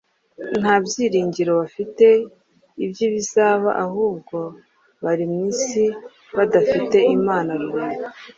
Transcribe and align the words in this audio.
nta 0.61 0.75
byiringiro 0.83 1.51
bafite 1.61 2.05
by’ibizaba, 2.89 3.69
ahubwo 3.85 4.37
bari 5.03 5.25
mu 5.31 5.39
isi 5.51 5.83
badafite 6.37 6.97
Imana 7.17 7.51
Rurema. 7.61 8.07